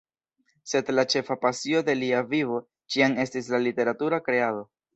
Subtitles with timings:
[0.69, 2.59] Sed la ĉefa pasio de lia vivo
[2.95, 4.69] ĉiam estis la literatura kreado.